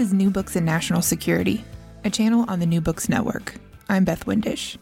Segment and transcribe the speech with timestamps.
[0.00, 1.62] Is New Books in National Security,
[2.06, 3.56] a channel on the New Books Network.
[3.86, 4.78] I'm Beth Windisch.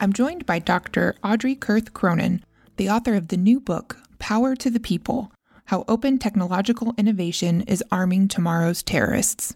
[0.00, 1.14] I'm joined by Dr.
[1.22, 2.42] Audrey Kurth Cronin,
[2.78, 5.30] the author of the new book, Power to the People
[5.66, 9.54] How Open Technological Innovation is Arming Tomorrow's Terrorists.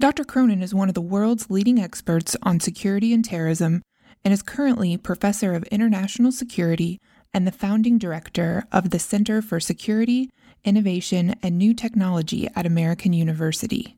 [0.00, 0.24] Dr.
[0.24, 3.82] Cronin is one of the world's leading experts on security and terrorism
[4.24, 6.98] and is currently Professor of International Security
[7.34, 10.30] and the founding director of the Center for Security
[10.66, 13.96] Innovation, and New Technology at American University.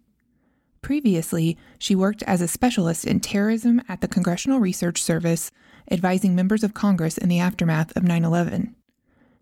[0.88, 5.50] Previously, she worked as a specialist in terrorism at the Congressional Research Service,
[5.90, 8.74] advising members of Congress in the aftermath of 9 11.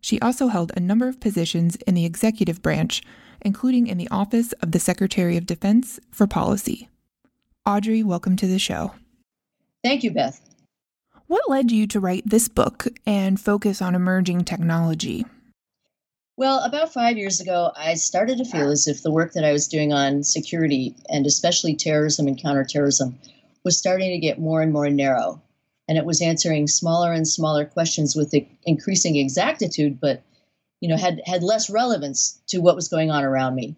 [0.01, 3.01] She also held a number of positions in the executive branch,
[3.43, 6.89] including in the Office of the Secretary of Defense for Policy.
[7.65, 8.95] Audrey, welcome to the show.
[9.85, 10.41] Thank you, Beth.
[11.29, 15.25] What led you to write this book and focus on emerging technology?
[16.39, 19.53] Well, about five years ago, I started to feel as if the work that I
[19.53, 23.19] was doing on security and especially terrorism and counterterrorism
[23.65, 25.41] was starting to get more and more narrow.
[25.89, 28.35] And it was answering smaller and smaller questions with
[28.65, 30.23] increasing exactitude, but
[30.81, 33.75] you know, had, had less relevance to what was going on around me.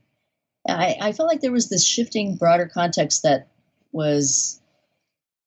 [0.68, 3.46] I, I felt like there was this shifting, broader context that
[3.92, 4.60] was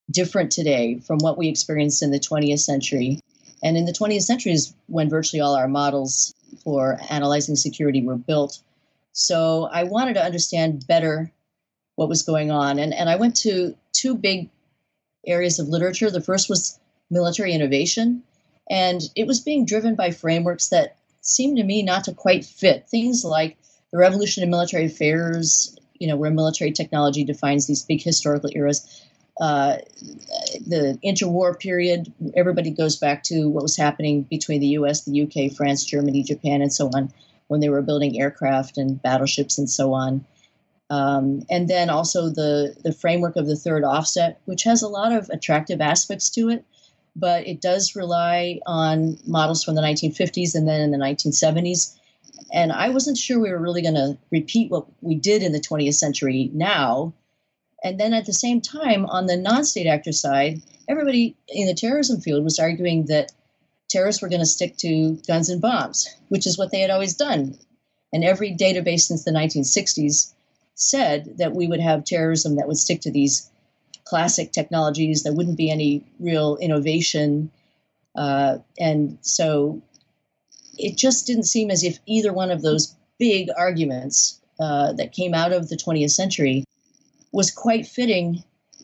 [0.10, 3.20] different today from what we experienced in the 20th century.
[3.62, 8.18] And in the 20th century is when virtually all our models for analyzing security were
[8.18, 8.60] built.
[9.14, 11.32] So I wanted to understand better
[11.96, 12.80] what was going on.
[12.80, 14.50] And, and I went to two big
[15.28, 16.10] areas of literature.
[16.10, 16.80] The first was
[17.10, 18.24] military innovation,
[18.70, 22.88] and it was being driven by frameworks that seemed to me not to quite fit.
[22.88, 23.58] Things like
[23.92, 29.04] the revolution in military affairs, you know, where military technology defines these big historical eras.
[29.40, 29.78] Uh,
[30.68, 35.56] the interwar period, everybody goes back to what was happening between the US, the UK,
[35.56, 37.12] France, Germany, Japan, and so on,
[37.48, 40.26] when they were building aircraft and battleships and so on.
[40.90, 45.14] Um, and then also the, the framework of the third offset, which has a lot
[45.14, 46.66] of attractive aspects to it,
[47.16, 51.96] but it does rely on models from the 1950s and then in the 1970s.
[52.54, 55.62] And I wasn't sure we were really going to repeat what we did in the
[55.62, 57.14] 20th century now
[57.84, 61.74] and then at the same time, on the non state actor side, everybody in the
[61.74, 63.32] terrorism field was arguing that
[63.90, 67.16] terrorists were going to stick to guns and bombs, which is what they had always
[67.16, 67.58] done.
[68.14, 70.34] And every database since the 1960s
[70.76, 73.50] said that we would have terrorism that would stick to these
[74.06, 75.24] classic technologies.
[75.24, 77.52] There wouldn't be any real innovation.
[78.16, 79.82] Uh, and so
[80.78, 85.34] it just didn't seem as if either one of those big arguments uh, that came
[85.34, 86.64] out of the 20th century
[87.32, 88.44] was quite fitting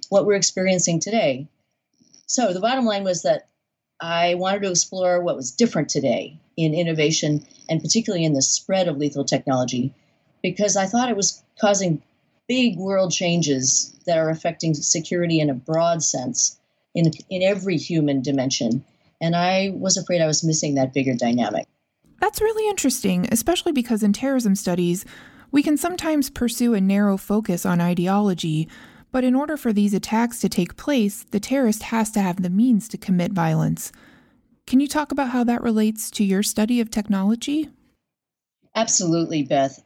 [0.10, 1.48] what we're experiencing today.
[2.26, 3.48] So the bottom line was that
[4.00, 8.88] I wanted to explore what was different today in innovation and particularly in the spread
[8.88, 9.94] of lethal technology
[10.44, 12.02] because I thought it was causing
[12.48, 16.60] big world changes that are affecting security in a broad sense
[16.96, 18.84] in, in every human dimension.
[19.20, 21.68] And I was afraid I was missing that bigger dynamic.
[22.20, 25.06] That's really interesting, especially because in terrorism studies,
[25.52, 28.68] we can sometimes pursue a narrow focus on ideology,
[29.12, 32.50] but in order for these attacks to take place, the terrorist has to have the
[32.50, 33.92] means to commit violence.
[34.66, 37.70] Can you talk about how that relates to your study of technology?
[38.76, 39.82] Absolutely, Beth.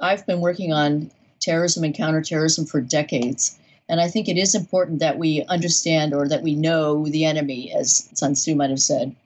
[0.00, 1.10] I've been working on
[1.40, 3.58] terrorism and counterterrorism for decades.
[3.88, 7.72] And I think it is important that we understand or that we know the enemy,
[7.72, 9.16] as Sun Tzu might have said.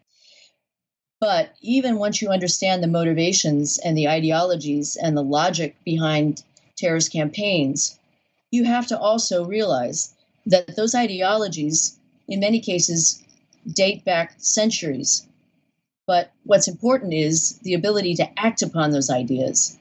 [1.20, 6.42] But even once you understand the motivations and the ideologies and the logic behind
[6.76, 7.98] terrorist campaigns,
[8.50, 10.14] you have to also realize
[10.46, 13.22] that those ideologies, in many cases,
[13.72, 15.26] date back centuries.
[16.06, 19.78] But what's important is the ability to act upon those ideas.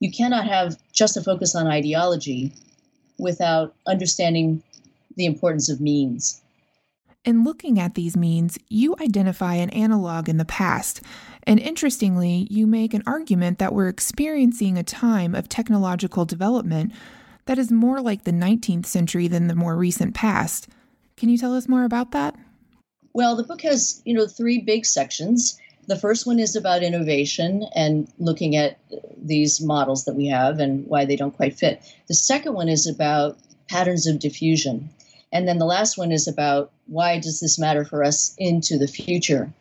[0.00, 2.52] You cannot have just a focus on ideology
[3.18, 4.62] without understanding
[5.16, 6.42] the importance of means.
[7.26, 11.02] In looking at these means, you identify an analog in the past,
[11.42, 16.92] and interestingly, you make an argument that we're experiencing a time of technological development
[17.46, 20.68] that is more like the 19th century than the more recent past.
[21.16, 22.36] Can you tell us more about that?
[23.12, 25.58] Well, the book has, you know, three big sections.
[25.88, 28.78] The first one is about innovation and looking at
[29.16, 31.82] these models that we have and why they don't quite fit.
[32.06, 33.36] The second one is about
[33.68, 34.90] patterns of diffusion.
[35.32, 38.86] And then the last one is about why does this matter for us into the
[38.86, 39.52] future?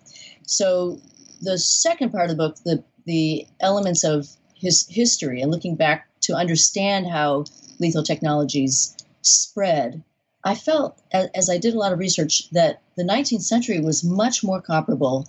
[0.46, 1.00] So
[1.42, 6.08] the second part of the book, the the elements of his history and looking back
[6.22, 7.46] to understand how
[7.80, 10.04] lethal technologies spread,
[10.44, 14.44] I felt as, I did a lot of research that the 19th century was much
[14.44, 15.28] more comparable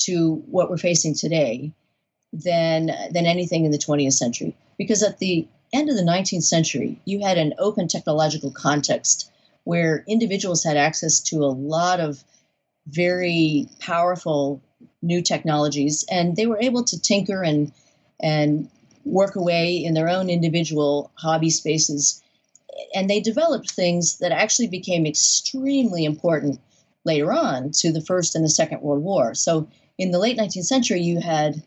[0.00, 1.72] to what we're facing today
[2.32, 4.56] than than anything in the 20th century.
[4.76, 9.30] Because at the end of the 19th century, you had an open technological context
[9.64, 12.22] where individuals had access to a lot of
[12.86, 14.62] very powerful
[15.02, 17.72] new technologies and they were able to tinker and
[18.22, 18.68] and
[19.04, 22.22] work away in their own individual hobby spaces.
[22.94, 26.60] And they developed things that actually became extremely important
[27.04, 29.34] later on to the first and the second world war.
[29.34, 29.68] So
[29.98, 31.62] in the late 19th century you had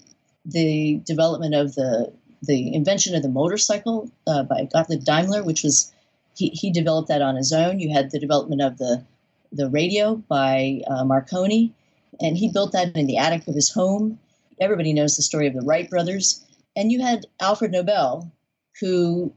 [0.46, 2.14] the development of the
[2.44, 5.92] the invention of the motorcycle uh, by Gottlieb Daimler, which was
[6.38, 7.80] he, he developed that on his own.
[7.80, 9.04] You had the development of the
[9.51, 11.74] the radio by uh, Marconi,
[12.19, 14.19] and he built that in the attic of his home.
[14.60, 16.44] Everybody knows the story of the Wright brothers.
[16.75, 18.31] And you had Alfred Nobel,
[18.81, 19.34] who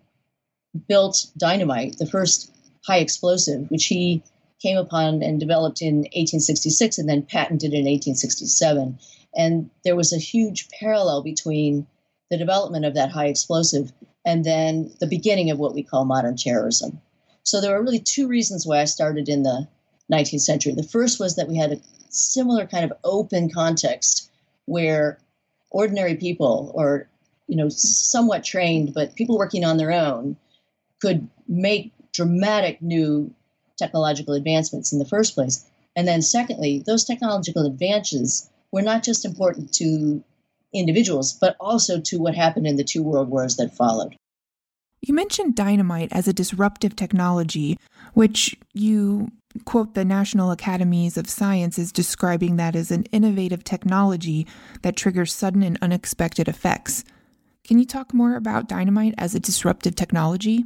[0.88, 2.52] built dynamite, the first
[2.84, 4.22] high explosive, which he
[4.60, 8.98] came upon and developed in 1866 and then patented in 1867.
[9.34, 11.86] And there was a huge parallel between
[12.30, 13.92] the development of that high explosive
[14.24, 17.00] and then the beginning of what we call modern terrorism.
[17.42, 19.66] So there were really two reasons why I started in the
[20.12, 20.72] 19th century.
[20.72, 21.80] The first was that we had a
[22.10, 24.30] similar kind of open context
[24.66, 25.18] where
[25.70, 27.08] ordinary people or
[27.46, 30.36] you know somewhat trained but people working on their own
[31.00, 33.32] could make dramatic new
[33.76, 35.64] technological advancements in the first place
[35.96, 40.22] and then secondly those technological advances were not just important to
[40.72, 44.16] individuals, but also to what happened in the two world wars that followed.
[45.00, 47.78] You mentioned dynamite as a disruptive technology,
[48.12, 49.30] which you
[49.64, 54.46] quote the National Academies of Sciences describing that as an innovative technology
[54.82, 57.02] that triggers sudden and unexpected effects.
[57.64, 60.64] Can you talk more about dynamite as a disruptive technology?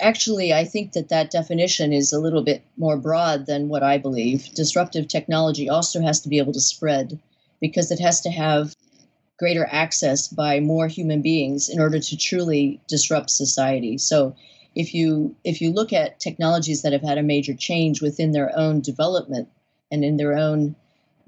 [0.00, 3.98] Actually, I think that that definition is a little bit more broad than what I
[3.98, 4.48] believe.
[4.54, 7.20] Disruptive technology also has to be able to spread
[7.60, 8.74] because it has to have
[9.38, 13.98] greater access by more human beings in order to truly disrupt society.
[13.98, 14.34] So
[14.74, 18.56] if you if you look at technologies that have had a major change within their
[18.56, 19.48] own development
[19.90, 20.74] and in their own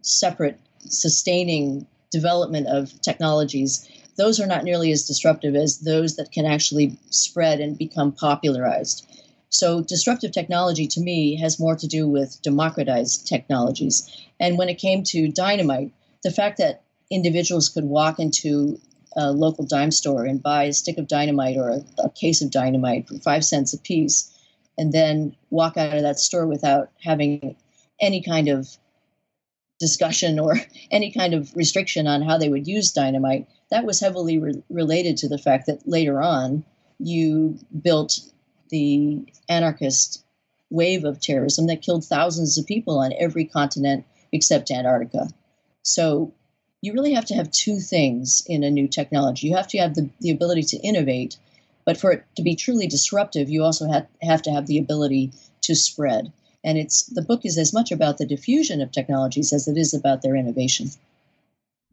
[0.02, 6.46] separate sustaining development of technologies, those are not nearly as disruptive as those that can
[6.46, 9.04] actually spread and become popularized.
[9.48, 14.08] So, disruptive technology to me has more to do with democratized technologies.
[14.38, 15.92] And when it came to dynamite,
[16.22, 18.80] the fact that individuals could walk into
[19.16, 22.50] a local dime store and buy a stick of dynamite or a, a case of
[22.50, 24.32] dynamite for five cents a piece,
[24.76, 27.56] and then walk out of that store without having
[28.00, 28.76] any kind of
[29.78, 30.56] discussion or
[30.90, 35.16] any kind of restriction on how they would use dynamite, that was heavily re- related
[35.18, 36.64] to the fact that later on
[36.98, 38.20] you built
[38.70, 40.24] the anarchist
[40.70, 45.28] wave of terrorism that killed thousands of people on every continent except Antarctica.
[45.82, 46.32] So
[46.84, 49.48] you really have to have two things in a new technology.
[49.48, 51.38] You have to have the, the ability to innovate,
[51.86, 55.32] but for it to be truly disruptive, you also have, have to have the ability
[55.62, 56.30] to spread.
[56.62, 59.94] And it's the book is as much about the diffusion of technologies as it is
[59.94, 60.90] about their innovation.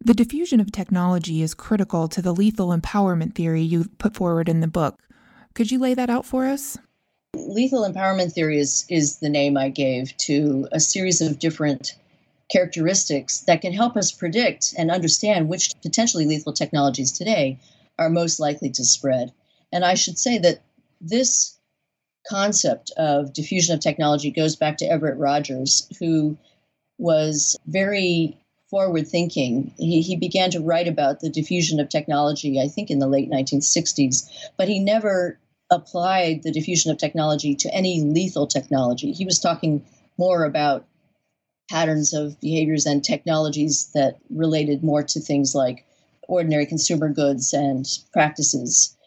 [0.04, 4.60] The diffusion of technology is critical to the lethal empowerment theory you put forward in
[4.60, 5.00] the book.
[5.54, 6.78] Could you lay that out for us?
[7.36, 11.96] Lethal empowerment theory is, is the name I gave to a series of different
[12.52, 17.60] characteristics that can help us predict and understand which potentially lethal technologies today
[17.98, 19.32] are most likely to spread.
[19.72, 20.62] And I should say that
[21.00, 21.58] this
[22.30, 26.38] concept of diffusion of technology goes back to Everett Rogers, who
[26.98, 28.38] was very
[28.70, 29.74] forward thinking.
[29.78, 33.30] He, he began to write about the diffusion of technology, I think, in the late
[33.30, 35.40] 1960s, but he never
[35.70, 39.14] applied the diffusion of technology to any lethal technology.
[39.14, 39.84] He was talking
[40.18, 40.86] more about
[41.72, 45.86] patterns of behaviors and technologies that related more to things like
[46.28, 48.98] ordinary consumer goods and practices.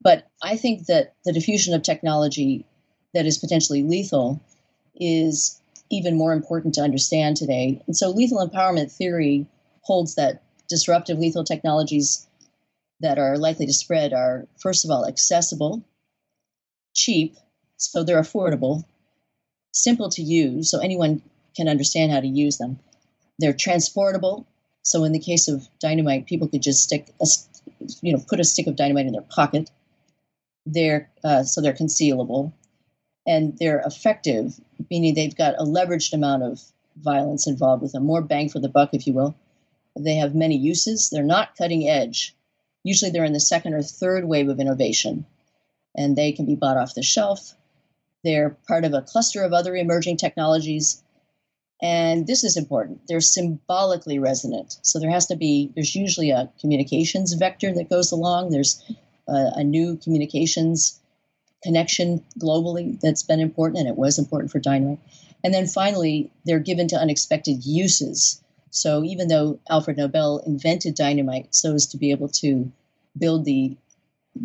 [0.00, 2.64] But I think that the diffusion of technology
[3.12, 4.40] that is potentially lethal
[4.94, 7.82] is even more important to understand today.
[7.86, 9.46] And so, lethal empowerment theory
[9.82, 12.26] holds that disruptive lethal technologies
[13.00, 15.84] that are likely to spread are, first of all, accessible,
[16.94, 17.36] cheap,
[17.76, 18.84] so they're affordable,
[19.72, 21.20] simple to use, so anyone
[21.56, 22.78] can understand how to use them.
[23.38, 24.46] They're transportable,
[24.82, 27.26] So in the case of dynamite, people could just stick a,
[28.00, 29.70] you know, put a stick of dynamite in their pocket.
[30.66, 32.52] They're uh, so they're concealable,
[33.26, 36.60] and they're effective, meaning they've got a leveraged amount of
[36.96, 39.34] violence involved with them, more bang for the buck, if you will.
[39.98, 41.10] They have many uses.
[41.10, 42.34] They're not cutting edge.
[42.84, 45.24] Usually, they're in the second or third wave of innovation,
[45.96, 47.54] and they can be bought off the shelf.
[48.24, 51.02] They're part of a cluster of other emerging technologies
[51.82, 53.00] and this is important.
[53.08, 54.78] They're symbolically resonant.
[54.82, 58.50] So there has to be, there's usually a communications vector that goes along.
[58.50, 58.80] There's
[59.28, 61.00] a, a new communications
[61.64, 65.00] connection globally that's been important, and it was important for dynamite.
[65.44, 68.40] And then finally, they're given to unexpected uses.
[68.70, 72.70] So even though Alfred Nobel invented dynamite so as to be able to
[73.18, 73.76] build the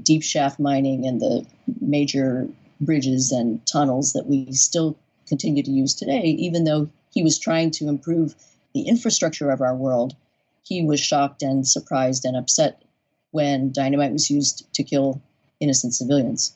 [0.03, 1.45] deep shaft mining and the
[1.79, 2.47] major
[2.81, 7.71] bridges and tunnels that we still continue to use today, even though he was trying
[7.71, 8.35] to improve
[8.75, 10.15] the infrastructure of our world,
[10.61, 12.83] he was shocked and surprised and upset
[13.31, 15.19] when dynamite was used to kill
[15.59, 16.55] innocent civilians.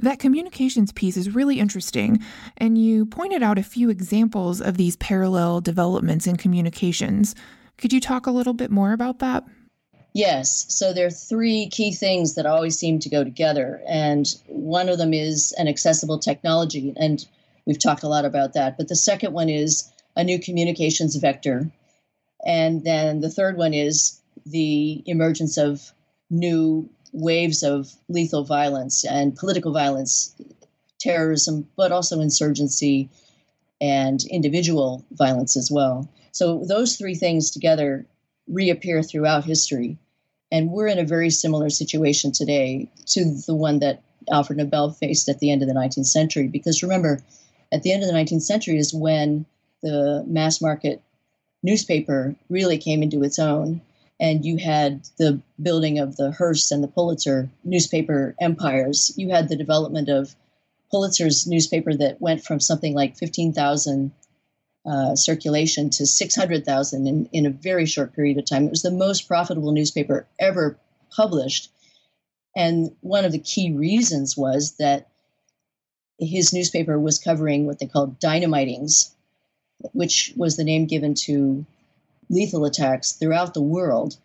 [0.00, 2.24] That communications piece is really interesting,
[2.56, 7.34] and you pointed out a few examples of these parallel developments in communications.
[7.76, 9.44] Could you talk a little bit more about that?
[10.14, 10.64] Yes.
[10.70, 14.96] So there are three key things that always seem to go together, and one of
[14.96, 16.94] them is an accessible technology.
[16.96, 17.28] And
[17.68, 18.78] We've talked a lot about that.
[18.78, 21.70] But the second one is a new communications vector.
[22.44, 25.92] And then the third one is the emergence of
[26.30, 30.34] new waves of lethal violence and political violence,
[30.98, 33.10] terrorism, but also insurgency
[33.82, 36.08] and individual violence as well.
[36.32, 38.06] So those three things together
[38.48, 39.98] reappear throughout history.
[40.50, 45.28] And we're in a very similar situation today to the one that Alfred Nobel faced
[45.28, 46.48] at the end of the 19th century.
[46.48, 47.22] Because remember,
[47.72, 49.46] at the end of the 19th century is when
[49.82, 51.02] the mass market
[51.62, 53.80] newspaper really came into its own.
[54.20, 59.12] And you had the building of the Hearst and the Pulitzer newspaper empires.
[59.16, 60.34] You had the development of
[60.92, 64.10] Pulitzer's newspaper that went from something like 15,000
[64.86, 68.64] uh, circulation to 600,000 in, in a very short period of time.
[68.64, 70.78] It was the most profitable newspaper ever
[71.14, 71.70] published.
[72.56, 75.08] And one of the key reasons was that
[76.18, 79.10] his newspaper was covering what they called dynamitings,
[79.92, 81.64] which was the name given to
[82.28, 84.16] lethal attacks throughout the world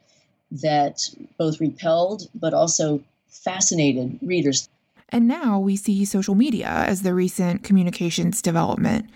[0.51, 4.69] that both repelled but also fascinated readers.
[5.09, 9.09] And now we see social media as the recent communications development.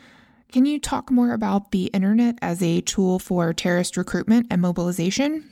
[0.52, 5.50] Can you talk more about the internet as a tool for terrorist recruitment and mobilization?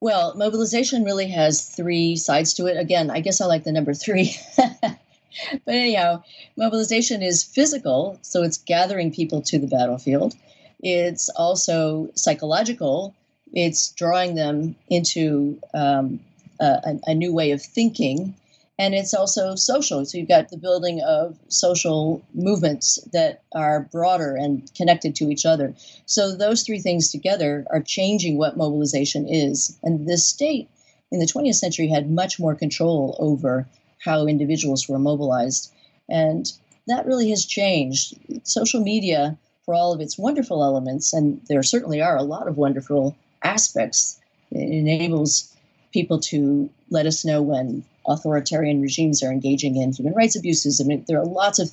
[0.00, 2.76] Well, mobilization really has three sides to it.
[2.76, 4.36] Again, I guess I like the number three.
[5.64, 6.22] but anyhow,
[6.56, 10.34] mobilization is physical, so it's gathering people to the battlefield.
[10.80, 13.14] It's also psychological,
[13.52, 16.20] it's drawing them into um,
[16.60, 18.34] a, a, new way of thinking.
[18.78, 20.04] And it's also social.
[20.04, 25.46] So you've got the building of social movements that are broader and connected to each
[25.46, 25.74] other.
[26.04, 29.78] So those three things together are changing what mobilization is.
[29.82, 30.68] And the state
[31.10, 33.66] in the 20th century had much more control over
[34.06, 35.70] how individuals were mobilized.
[36.08, 36.50] And
[36.86, 38.16] that really has changed.
[38.44, 42.56] Social media, for all of its wonderful elements, and there certainly are a lot of
[42.56, 44.18] wonderful aspects,
[44.52, 45.52] it enables
[45.92, 50.80] people to let us know when authoritarian regimes are engaging in human rights abuses.
[50.80, 51.70] I mean, there are lots of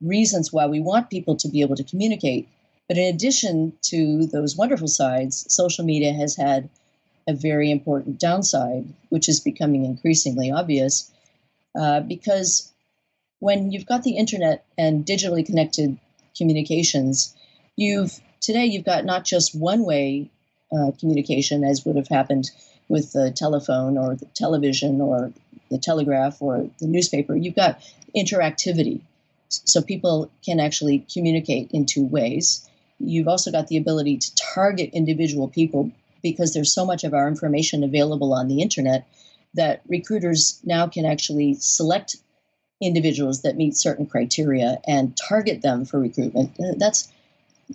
[0.00, 2.48] reasons why we want people to be able to communicate.
[2.88, 6.68] But in addition to those wonderful sides, social media has had
[7.26, 11.10] a very important downside, which is becoming increasingly obvious,
[11.78, 12.72] uh, because
[13.40, 15.98] when you've got the internet and digitally connected
[16.36, 17.34] communications,
[17.76, 20.30] you've today you've got not just one way
[20.72, 22.50] uh, communication as would have happened
[22.88, 25.32] with the telephone or the television or
[25.70, 27.36] the telegraph or the newspaper.
[27.36, 27.80] You've got
[28.16, 29.00] interactivity,
[29.48, 32.68] so people can actually communicate in two ways.
[32.98, 35.90] You've also got the ability to target individual people
[36.22, 39.06] because there's so much of our information available on the internet
[39.56, 42.16] that recruiters now can actually select
[42.80, 46.50] individuals that meet certain criteria and target them for recruitment.
[46.60, 47.10] Uh, that's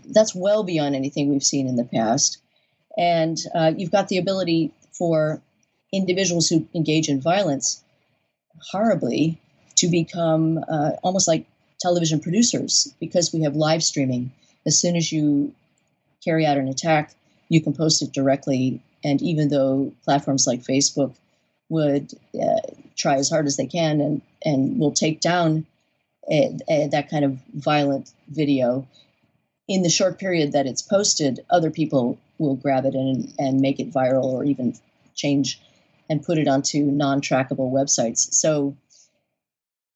[0.06, 2.38] that's well beyond anything we've seen in the past.
[2.98, 5.42] And uh, you've got the ability for
[5.92, 7.84] individuals who engage in violence
[8.72, 9.40] horribly
[9.78, 11.46] to become uh, almost like
[11.80, 14.32] television producers because we have live streaming.
[14.66, 15.54] As soon as you
[16.24, 17.16] carry out an attack,
[17.50, 18.82] you can post it directly.
[19.04, 21.16] And even though platforms like Facebook
[21.72, 22.60] would uh,
[22.98, 25.66] try as hard as they can and, and will take down
[26.30, 28.86] a, a, that kind of violent video.
[29.70, 33.80] In the short period that it's posted, other people will grab it and, and make
[33.80, 34.76] it viral or even
[35.16, 35.62] change
[36.10, 38.34] and put it onto non trackable websites.
[38.34, 38.76] So,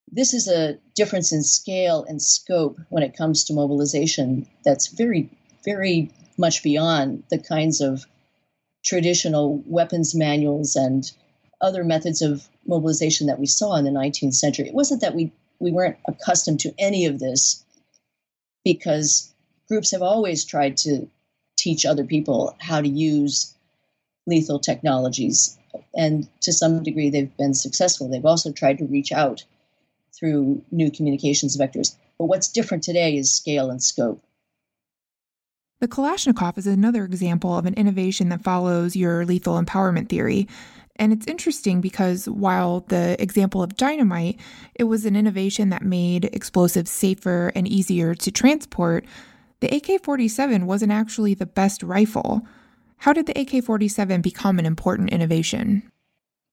[0.10, 5.30] this is a difference in scale and scope when it comes to mobilization that's very,
[5.66, 8.06] very much beyond the kinds of
[8.86, 11.12] traditional weapons manuals and
[11.66, 14.68] other methods of mobilization that we saw in the 19th century.
[14.68, 17.64] It wasn't that we, we weren't accustomed to any of this
[18.64, 19.34] because
[19.68, 21.10] groups have always tried to
[21.58, 23.56] teach other people how to use
[24.28, 25.58] lethal technologies.
[25.96, 28.08] And to some degree, they've been successful.
[28.08, 29.44] They've also tried to reach out
[30.18, 31.96] through new communications vectors.
[32.18, 34.22] But what's different today is scale and scope.
[35.82, 40.48] The Kalashnikov is another example of an innovation that follows your lethal empowerment theory.
[40.98, 44.40] And it's interesting because while the example of dynamite,
[44.76, 49.06] it was an innovation that made explosives safer and easier to transport,
[49.60, 52.42] the AK 47 wasn't actually the best rifle.
[52.98, 55.84] How did the AK 47 become an important innovation?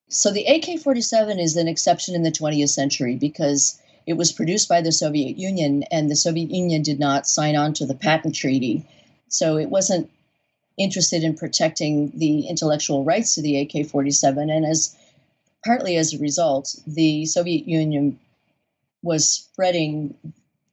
[0.09, 4.69] So, the AK 47 is an exception in the 20th century because it was produced
[4.69, 8.35] by the Soviet Union, and the Soviet Union did not sign on to the patent
[8.35, 8.85] treaty.
[9.29, 10.11] So, it wasn't
[10.79, 14.51] interested in protecting the intellectual rights to the AK 47.
[14.51, 14.97] And as
[15.65, 18.19] partly as a result, the Soviet Union
[19.03, 20.15] was spreading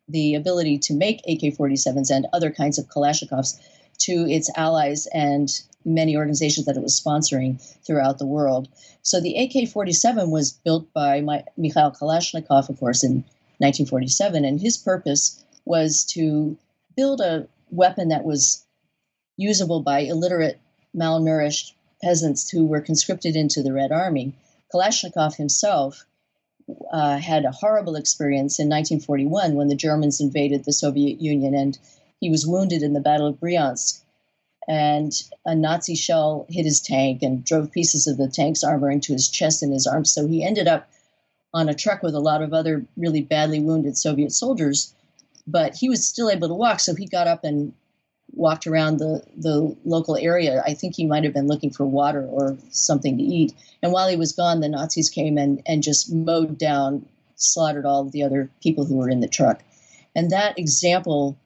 [0.07, 3.59] the ability to make AK 47s and other kinds of Kalashnikovs
[3.99, 5.49] to its allies and
[5.85, 8.67] many organizations that it was sponsoring throughout the world.
[9.01, 13.23] So the AK 47 was built by my, Mikhail Kalashnikov, of course, in
[13.59, 16.57] 1947, and his purpose was to
[16.95, 18.65] build a weapon that was
[19.39, 20.59] usable by illiterate,
[20.95, 21.71] malnourished
[22.03, 24.33] peasants who were conscripted into the Red Army.
[24.73, 26.05] Kalashnikov himself
[26.91, 31.79] uh, had a horrible experience in 1941 when the Germans invaded the Soviet Union, and
[32.19, 34.01] he was wounded in the Battle of Bryansk.
[34.67, 35.11] And
[35.45, 39.27] a Nazi shell hit his tank and drove pieces of the tank's armor into his
[39.29, 40.11] chest and his arms.
[40.11, 40.87] So he ended up
[41.53, 44.93] on a truck with a lot of other really badly wounded Soviet soldiers,
[45.47, 46.81] but he was still able to walk.
[46.81, 47.73] So he got up and
[48.33, 50.63] walked around the, the local area.
[50.65, 53.53] I think he might have been looking for water or something to eat.
[53.81, 58.03] And while he was gone, the Nazis came and, and just mowed down, slaughtered all
[58.05, 59.61] the other people who were in the truck.
[60.15, 61.37] And that example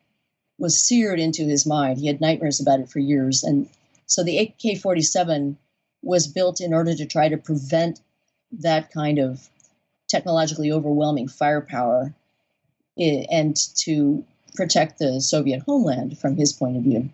[0.58, 2.00] was seared into his mind.
[2.00, 3.44] He had nightmares about it for years.
[3.44, 3.70] And
[4.06, 5.58] so the AK 47
[6.02, 8.02] was built in order to try to prevent
[8.52, 9.50] that kind of
[10.08, 12.14] technologically overwhelming firepower
[13.00, 14.24] eh, and to
[14.56, 17.10] protect the Soviet homeland from his point of view.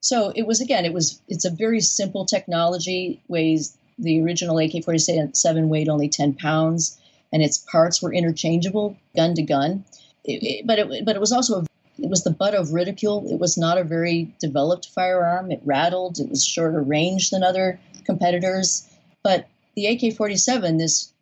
[0.00, 3.22] So it was again, it was it's a very simple technology.
[3.28, 6.98] Weighs the original AK-47 weighed only 10 pounds,
[7.32, 9.84] and its parts were interchangeable, gun to gun.
[10.24, 11.66] It, it, but it but it was also a,
[11.98, 13.24] it was the butt of ridicule.
[13.30, 15.52] It was not a very developed firearm.
[15.52, 16.18] It rattled.
[16.18, 18.88] It was shorter range than other competitors.
[19.22, 21.12] But the AK-47, this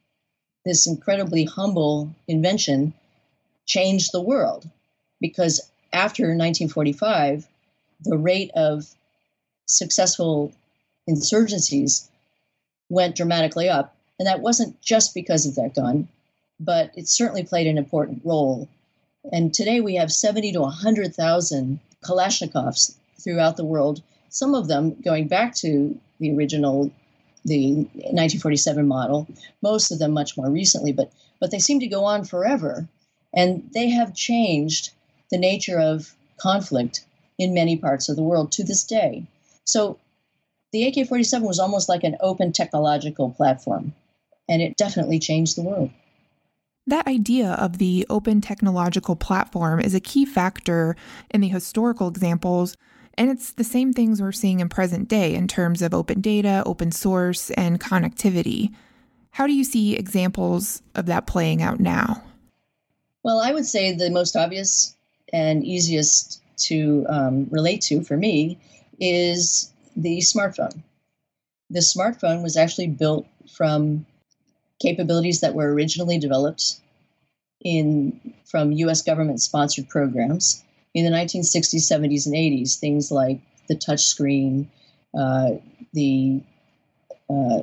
[0.64, 2.94] this incredibly humble invention,
[3.66, 4.66] changed the world
[5.20, 5.61] because
[5.92, 7.46] after 1945,
[8.02, 8.87] the rate of
[9.66, 10.52] successful
[11.09, 12.09] insurgencies
[12.88, 13.96] went dramatically up.
[14.18, 16.09] And that wasn't just because of that gun,
[16.59, 18.68] but it certainly played an important role.
[19.33, 25.28] And today we have 70 to 100,000 Kalashnikovs throughout the world, some of them going
[25.28, 26.90] back to the original
[27.44, 29.26] the 1947 model,
[29.62, 32.87] most of them much more recently, but but they seem to go on forever.
[33.33, 34.90] And they have changed
[35.30, 37.04] the nature of conflict
[37.38, 39.24] in many parts of the world to this day.
[39.64, 39.98] So
[40.72, 43.94] the AK 47 was almost like an open technological platform,
[44.48, 45.90] and it definitely changed the world.
[46.86, 50.96] That idea of the open technological platform is a key factor
[51.30, 52.76] in the historical examples,
[53.14, 56.62] and it's the same things we're seeing in present day in terms of open data,
[56.66, 58.74] open source, and connectivity.
[59.32, 62.22] How do you see examples of that playing out now?
[63.22, 64.96] Well, I would say the most obvious
[65.32, 68.58] and easiest to um, relate to for me
[68.98, 70.82] is the smartphone.
[71.70, 74.06] The smartphone was actually built from
[74.80, 76.80] capabilities that were originally developed
[77.62, 79.02] in from U.S.
[79.02, 80.64] government sponsored programs
[80.94, 82.78] in the 1960s, 70s, and 80s.
[82.78, 84.70] Things like the touch screen,
[85.16, 85.50] uh,
[85.92, 86.42] the
[87.28, 87.60] uh,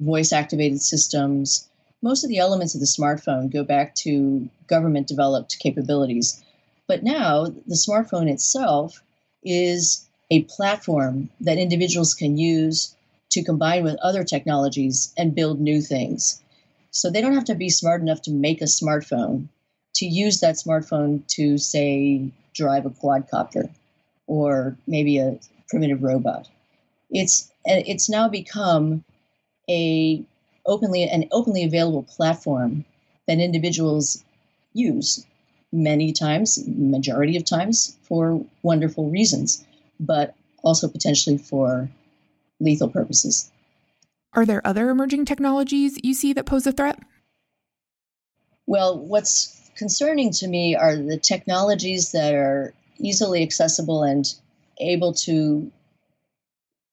[0.00, 1.68] voice activated systems.
[2.02, 6.42] Most of the elements of the smartphone go back to government developed capabilities.
[6.88, 9.02] But now the smartphone itself
[9.42, 12.94] is a platform that individuals can use
[13.30, 16.40] to combine with other technologies and build new things.
[16.90, 19.48] So they don't have to be smart enough to make a smartphone
[19.94, 23.68] to use that smartphone to, say, drive a quadcopter
[24.26, 26.48] or maybe a primitive robot.
[27.10, 29.04] It's it's now become
[29.68, 30.24] a
[30.64, 32.84] openly an openly available platform
[33.26, 34.24] that individuals
[34.72, 35.24] use
[35.72, 39.64] many times, majority of times, for wonderful reasons,
[40.00, 41.88] but also potentially for
[42.60, 43.50] lethal purposes.
[44.34, 46.98] Are there other emerging technologies you see that pose a threat?
[48.66, 54.26] Well, what's concerning to me are the technologies that are easily accessible and
[54.78, 55.70] able to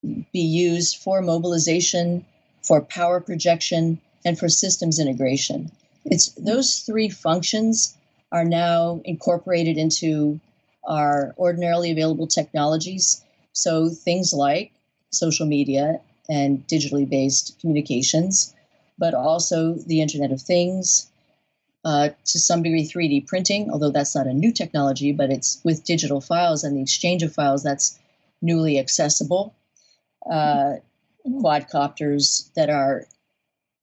[0.04, 2.26] be used for mobilization,
[2.62, 5.72] for power projection, and for systems integration.
[6.06, 7.96] It's those three functions
[8.34, 10.40] are now incorporated into
[10.84, 13.24] our ordinarily available technologies.
[13.54, 14.74] So things like
[15.12, 18.54] social media and digitally based communications,
[18.98, 21.12] but also the Internet of Things,
[21.86, 25.86] uh, to some degree 3D printing, although that's not a new technology, but it's with
[25.86, 28.00] digital files and the exchange of files that's
[28.42, 29.54] newly accessible.
[30.30, 30.76] Uh,
[31.28, 33.06] quadcopters that are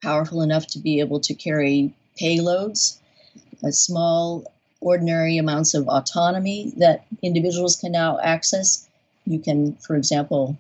[0.03, 3.00] powerful enough to be able to carry payloads
[3.69, 8.89] small, ordinary amounts of autonomy that individuals can now access.
[9.27, 10.57] You can, for example,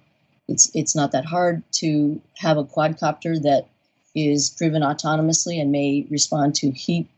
[0.49, 3.67] it's it's not that hard to have a quadcopter that
[4.15, 7.09] is driven autonomously and may respond to heat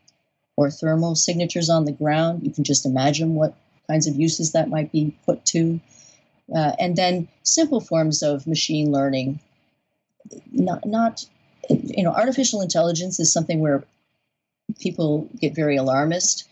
[0.56, 2.42] or thermal signatures on the ground.
[2.44, 3.54] You can just imagine what
[3.88, 5.80] kinds of uses that might be put to.
[6.54, 9.40] Uh, and then simple forms of machine learning.
[10.52, 11.24] Not, not,
[11.68, 13.84] you know, artificial intelligence is something where
[14.78, 16.48] people get very alarmist.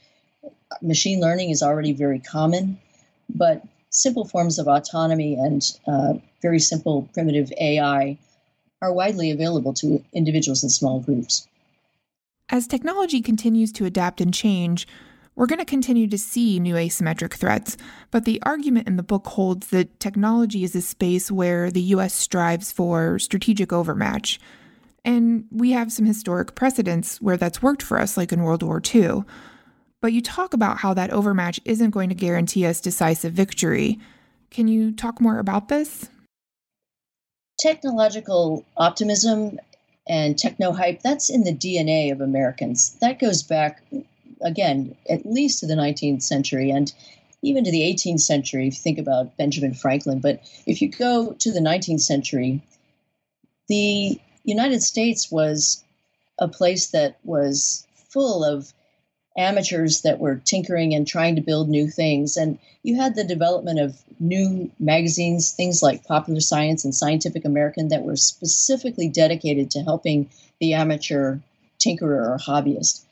[0.83, 2.79] Machine learning is already very common,
[3.29, 8.19] but simple forms of autonomy and uh, very simple primitive AI
[8.83, 11.47] are widely available to individuals and small groups.
[12.49, 14.87] As technology continues to adapt and change,
[15.37, 17.77] we're going to continue to see new asymmetric threats,
[18.11, 22.13] but the argument in the book holds that technology is a space where the US
[22.13, 24.41] strives for strategic overmatch.
[25.05, 28.83] And we have some historic precedents where that's worked for us, like in World War
[28.95, 29.25] II.
[30.01, 33.99] But you talk about how that overmatch isn't going to guarantee us decisive victory.
[34.51, 36.09] Can you talk more about this?
[37.59, 39.59] Technological optimism
[40.09, 42.97] and techno hype, that's in the DNA of Americans.
[43.01, 43.83] That goes back,
[44.41, 46.93] again, at least to the 19th century and
[47.43, 50.21] even to the 18th century, if you think about Benjamin Franklin.
[50.21, 52.63] But if you go to the 19th century,
[53.69, 55.85] the United States was
[56.39, 58.73] a place that was full of
[59.37, 62.37] amateurs that were tinkering and trying to build new things.
[62.37, 67.89] And you had the development of new magazines, things like Popular Science and Scientific American,
[67.89, 70.29] that were specifically dedicated to helping
[70.61, 71.39] the amateur
[71.79, 73.03] tinkerer or hobbyist.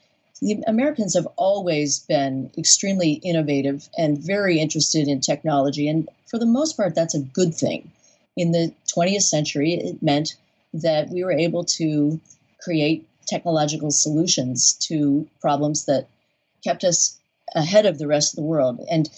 [0.41, 5.89] The Americans have always been extremely innovative and very interested in technology.
[5.89, 7.91] And for the most part, that's a good thing.
[8.37, 10.37] In the 20th century, it meant
[10.83, 12.21] that we were able to
[12.61, 16.09] create technological solutions to problems that
[16.65, 17.19] kept us
[17.55, 18.81] ahead of the rest of the world.
[18.91, 19.09] And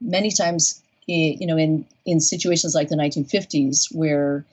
[0.00, 4.44] many times, you know, in, in situations like the 1950s, where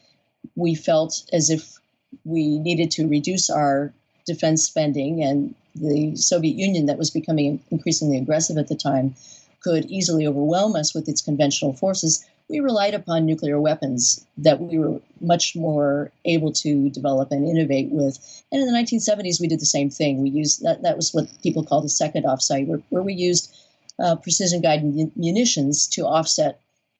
[0.56, 1.78] we felt as if
[2.26, 3.93] we needed to reduce our
[4.26, 9.15] defense spending, and the Soviet Union, that was becoming increasingly aggressive at the time,
[9.62, 14.77] could easily overwhelm us with its conventional forces, we relied upon nuclear weapons that we
[14.77, 18.43] were much more able to develop and innovate with.
[18.51, 20.21] And in the 1970s, we did the same thing.
[20.21, 23.56] We used that, that was what people call the second offset, where, where we used
[23.99, 26.60] uh, precision guided munitions to offset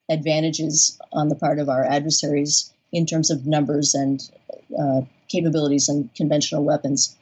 [0.10, 4.30] advantages on the part of our adversaries in terms of numbers and
[4.80, 7.16] uh, capabilities and conventional weapons.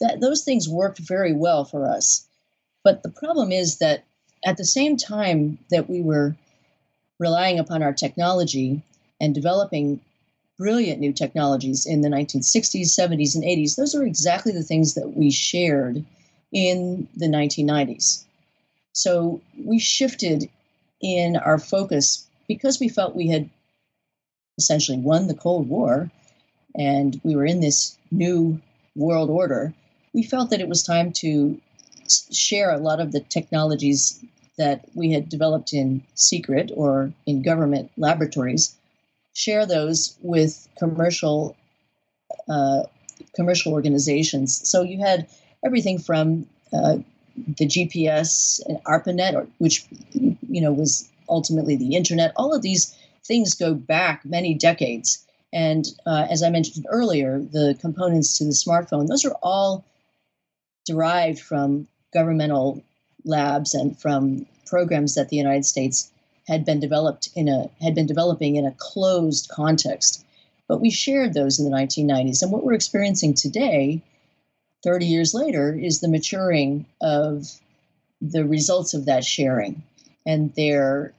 [0.00, 2.26] That, those things worked very well for us.
[2.84, 4.04] But the problem is that
[4.44, 6.36] at the same time that we were
[7.22, 8.82] relying upon our technology
[9.20, 10.00] and developing
[10.58, 15.16] brilliant new technologies in the 1960s, 70s, and 80s, those are exactly the things that
[15.16, 16.04] we shared
[16.52, 18.24] in the 1990s.
[18.92, 20.50] So we shifted
[21.00, 23.48] in our focus because we felt we had
[24.58, 26.10] essentially won the Cold War
[26.76, 28.60] and we were in this new
[28.96, 29.72] world order.
[30.12, 31.58] We felt that it was time to
[32.32, 34.22] share a lot of the technologies
[34.58, 38.74] that we had developed in secret or in government laboratories,
[39.34, 41.56] share those with commercial
[42.48, 42.82] uh,
[43.34, 44.68] commercial organizations.
[44.68, 45.26] So you had
[45.64, 46.98] everything from uh,
[47.36, 52.32] the GPS and ARPANET, which you know was ultimately the internet.
[52.36, 55.24] All of these things go back many decades.
[55.52, 59.84] And uh, as I mentioned earlier, the components to the smartphone, those are all
[60.86, 62.82] derived from governmental
[63.24, 66.10] labs and from programs that the United States
[66.48, 70.24] had been developed in a had been developing in a closed context.
[70.68, 72.42] But we shared those in the 1990s.
[72.42, 74.02] And what we're experiencing today,
[74.82, 77.46] 30 years later, is the maturing of
[78.20, 79.82] the results of that sharing.
[80.24, 81.12] And they're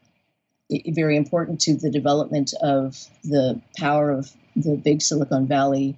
[0.87, 5.97] very important to the development of the power of the big Silicon Valley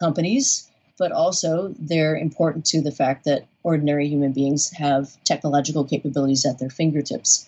[0.00, 6.46] companies, but also they're important to the fact that ordinary human beings have technological capabilities
[6.46, 7.46] at their fingertips.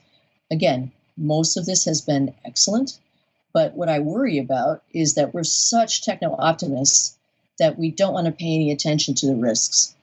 [0.50, 2.98] Again, most of this has been excellent,
[3.54, 7.16] but what I worry about is that we're such techno optimists
[7.58, 9.94] that we don't want to pay any attention to the risks.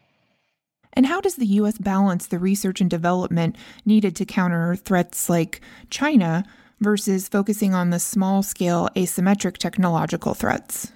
[0.93, 1.77] And how does the U.S.
[1.77, 6.43] balance the research and development needed to counter threats like China
[6.80, 10.91] versus focusing on the small scale asymmetric technological threats?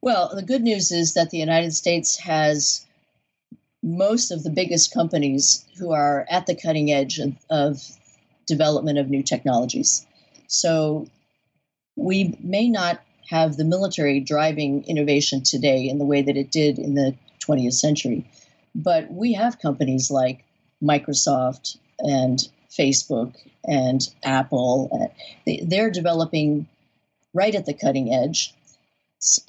[0.00, 2.84] Well, the good news is that the United States has
[3.82, 7.82] most of the biggest companies who are at the cutting edge of, of
[8.46, 10.06] development of new technologies.
[10.46, 11.06] So
[11.96, 16.78] we may not have the military driving innovation today in the way that it did
[16.78, 17.16] in the
[17.46, 18.24] 20th century.
[18.74, 20.44] But we have companies like
[20.82, 22.38] Microsoft and
[22.70, 25.10] Facebook and Apple.
[25.46, 26.66] They're developing
[27.34, 28.54] right at the cutting edge.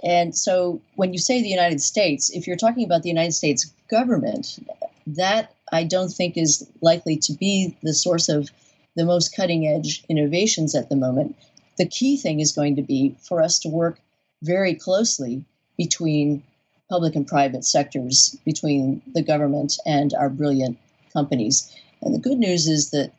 [0.03, 3.71] And so when you say the United States, if you're talking about the United States
[3.89, 4.59] government,
[5.07, 8.49] that I don't think is likely to be the source of
[8.95, 11.35] the most cutting edge innovations at the moment.
[11.77, 13.99] The key thing is going to be for us to work
[14.43, 15.43] very closely
[15.77, 16.43] between
[16.89, 20.77] public and private sectors between the government and our brilliant
[21.11, 21.73] companies.
[22.03, 23.11] And the good news is that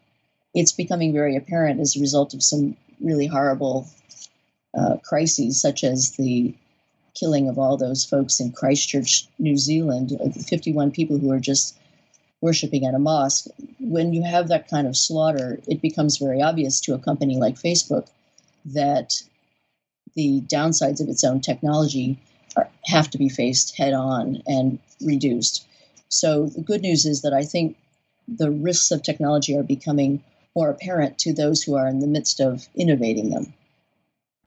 [0.54, 3.88] it's becoming very apparent as a result of some really horrible
[4.76, 6.54] uh, crises, such as the
[7.14, 11.76] killing of all those folks in Christchurch, New Zealand, uh, 51 people who are just
[12.40, 13.46] worshiping at a mosque.
[13.78, 17.54] When you have that kind of slaughter, it becomes very obvious to a company like
[17.54, 18.08] Facebook
[18.66, 19.14] that
[20.14, 22.18] the downsides of its own technology
[22.56, 25.66] are, have to be faced head on and reduced.
[26.08, 27.76] So the good news is that I think
[28.28, 30.22] the risks of technology are becoming
[30.54, 33.52] more apparent to those who are in the midst of innovating them.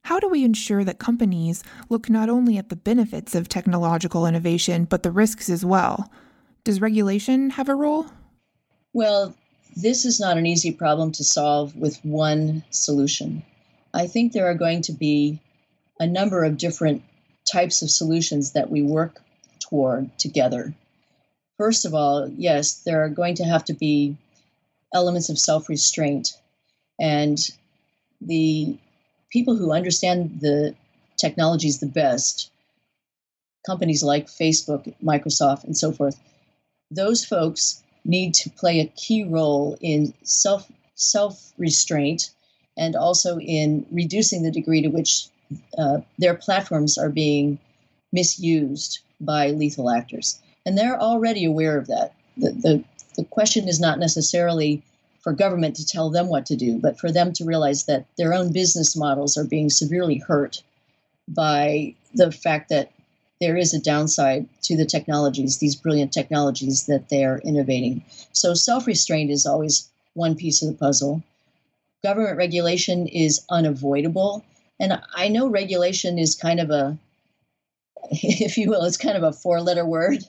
[0.07, 4.85] How do we ensure that companies look not only at the benefits of technological innovation,
[4.85, 6.09] but the risks as well?
[6.63, 8.05] Does regulation have a role?
[8.93, 9.35] Well,
[9.75, 13.43] this is not an easy problem to solve with one solution.
[13.93, 15.41] I think there are going to be
[15.99, 17.03] a number of different
[17.51, 19.21] types of solutions that we work
[19.59, 20.73] toward together.
[21.57, 24.15] First of all, yes, there are going to have to be
[24.93, 26.31] elements of self restraint.
[26.97, 27.37] And
[28.21, 28.77] the
[29.31, 30.75] people who understand the
[31.17, 32.51] technologies the best,
[33.65, 36.19] companies like Facebook, Microsoft, and so forth,
[36.91, 42.31] those folks need to play a key role in self self restraint
[42.77, 45.27] and also in reducing the degree to which
[45.77, 47.59] uh, their platforms are being
[48.11, 50.39] misused by lethal actors.
[50.65, 52.13] And they're already aware of that.
[52.37, 52.83] The, the,
[53.15, 54.83] the question is not necessarily
[55.27, 58.33] for government to tell them what to do, but for them to realize that their
[58.33, 60.63] own business models are being severely hurt
[61.27, 62.93] by the fact that
[63.41, 68.05] there is a downside to the technologies, these brilliant technologies that they are innovating.
[68.31, 71.21] So self restraint is always one piece of the puzzle.
[72.05, 74.45] Government regulation is unavoidable
[74.79, 76.97] and I know regulation is kind of a,
[78.11, 80.23] if you will, it's kind of a four letter word.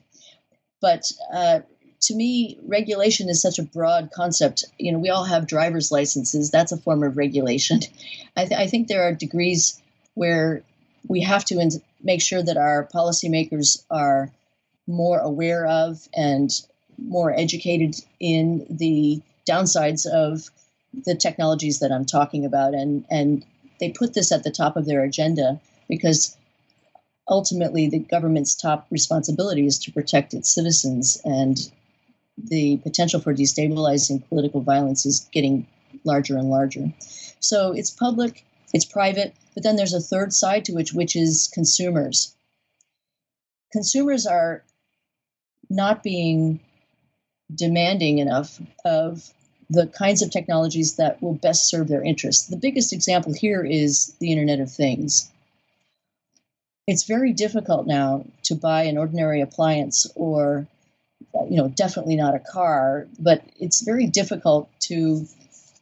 [0.80, 1.60] But uh,
[2.00, 4.64] to me, regulation is such a broad concept.
[4.78, 6.50] You know, we all have driver's licenses.
[6.50, 7.80] That's a form of regulation.
[8.36, 9.80] I, th- I think there are degrees
[10.14, 10.62] where
[11.08, 14.30] we have to in- make sure that our policymakers are
[14.86, 16.50] more aware of and
[16.98, 20.48] more educated in the downsides of
[21.04, 23.44] the technologies that I'm talking about and and
[23.78, 26.36] they put this at the top of their agenda because
[27.28, 31.70] ultimately the government's top responsibility is to protect its citizens and
[32.44, 35.66] the potential for destabilizing political violence is getting
[36.04, 36.92] larger and larger.
[37.40, 41.50] So it's public, it's private, but then there's a third side to which which is
[41.52, 42.34] consumers.
[43.72, 44.64] Consumers are
[45.70, 46.60] not being
[47.54, 49.30] demanding enough of
[49.70, 52.46] the kinds of technologies that will best serve their interests.
[52.46, 55.30] The biggest example here is the Internet of Things.
[56.86, 60.66] It's very difficult now to buy an ordinary appliance or
[61.48, 65.26] you know definitely not a car but it's very difficult to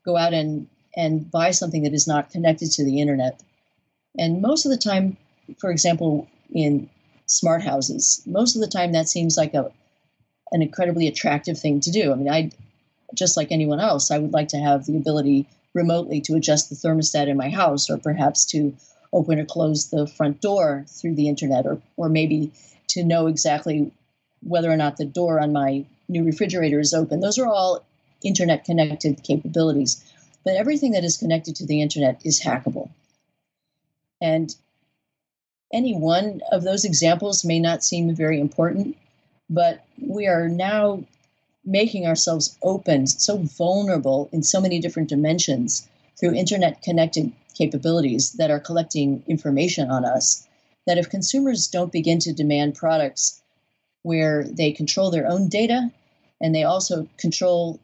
[0.05, 3.39] go out and and buy something that is not connected to the internet.
[4.19, 5.17] And most of the time
[5.59, 6.89] for example in
[7.27, 9.71] smart houses most of the time that seems like a
[10.53, 12.13] an incredibly attractive thing to do.
[12.13, 12.51] I mean i
[13.15, 16.77] just like anyone else, I would like to have the ability remotely to adjust the
[16.77, 18.75] thermostat in my house, or perhaps to
[19.13, 22.53] open or close the front door through the internet, or, or maybe
[22.89, 23.93] to know exactly
[24.47, 27.21] whether or not the door on my new refrigerator is open.
[27.21, 27.85] Those are all
[28.23, 30.03] internet connected capabilities.
[30.45, 32.91] But everything that is connected to the internet is hackable.
[34.21, 34.55] And
[35.73, 38.97] any one of those examples may not seem very important,
[39.51, 41.03] but we are now
[41.65, 48.51] making ourselves open, so vulnerable in so many different dimensions through internet connected capabilities that
[48.51, 50.47] are collecting information on us
[50.87, 53.43] that if consumers don't begin to demand products
[54.07, 55.91] where they control their own data
[56.41, 57.81] and they also control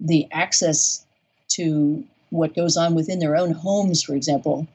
[0.00, 1.04] the access
[1.48, 4.66] to what goes on within their own homes, for example,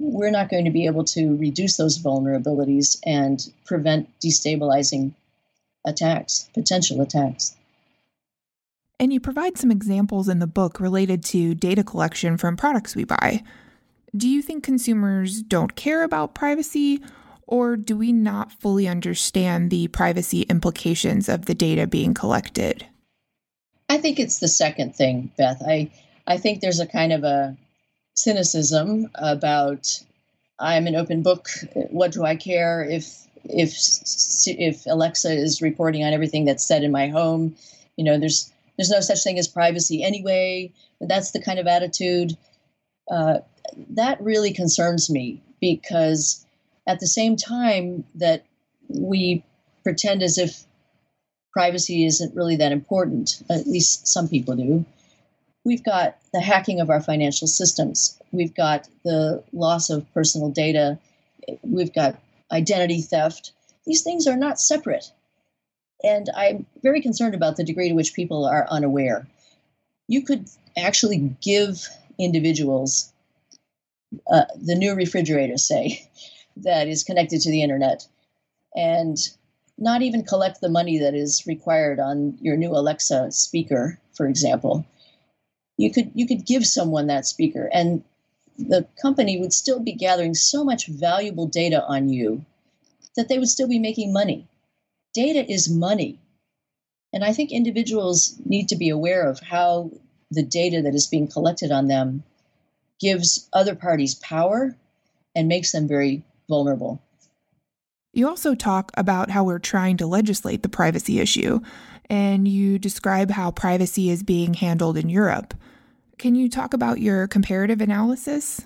[0.00, 5.12] we're not going to be able to reduce those vulnerabilities and prevent destabilizing
[5.84, 7.54] attacks, potential attacks.
[8.98, 13.04] And you provide some examples in the book related to data collection from products we
[13.04, 13.44] buy.
[14.16, 17.00] Do you think consumers don't care about privacy,
[17.46, 22.86] or do we not fully understand the privacy implications of the data being collected?
[23.88, 25.62] I think it's the second thing, Beth.
[25.66, 25.90] I,
[26.26, 27.56] I think there's a kind of a
[28.14, 30.00] cynicism about
[30.58, 31.48] I'm an open book.
[31.74, 33.76] What do I care if if
[34.46, 37.56] if Alexa is reporting on everything that's said in my home?
[37.96, 40.72] You know, there's there's no such thing as privacy anyway.
[41.00, 42.36] That's the kind of attitude
[43.10, 43.38] uh,
[43.90, 46.43] that really concerns me because
[46.86, 48.44] at the same time that
[48.88, 49.42] we
[49.82, 50.64] pretend as if
[51.52, 54.84] privacy isn't really that important, at least some people do,
[55.64, 60.98] we've got the hacking of our financial systems, we've got the loss of personal data,
[61.62, 62.18] we've got
[62.52, 63.52] identity theft.
[63.86, 65.10] These things are not separate.
[66.02, 69.26] And I'm very concerned about the degree to which people are unaware.
[70.06, 73.12] You could actually give individuals
[74.30, 76.06] uh, the new refrigerator, say,
[76.56, 78.06] that is connected to the internet,
[78.74, 79.16] and
[79.76, 84.84] not even collect the money that is required on your new Alexa speaker, for example.
[85.76, 88.04] You could you could give someone that speaker, and
[88.56, 92.44] the company would still be gathering so much valuable data on you
[93.16, 94.46] that they would still be making money
[95.14, 96.18] data is money.
[97.12, 99.92] And I think individuals need to be aware of how
[100.30, 102.24] the data that is being collected on them
[103.00, 104.76] gives other parties power
[105.34, 107.02] and makes them very vulnerable.
[108.12, 111.60] You also talk about how we're trying to legislate the privacy issue,
[112.08, 115.54] and you describe how privacy is being handled in Europe.
[116.18, 118.60] Can you talk about your comparative analysis?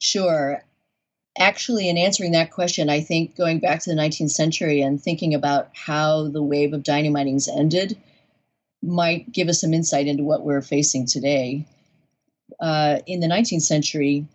[0.00, 0.64] Sure
[1.38, 5.34] actually, in answering that question, I think going back to the 19th century and thinking
[5.34, 7.98] about how the wave of dynamitings ended
[8.82, 11.66] might give us some insight into what we're facing today.
[12.60, 14.26] Uh, in the 19th century,